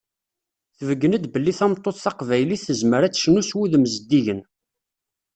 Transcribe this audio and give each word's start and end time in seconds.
Tbeggen-d 0.77 1.25
belli 1.33 1.53
tameṭṭut 1.59 1.97
taqbaylit 2.03 2.61
tezmer 2.67 3.01
ad 3.03 3.13
tecnu 3.13 3.41
s 3.49 3.51
wudem 3.57 3.83
zeddigen. 3.93 4.41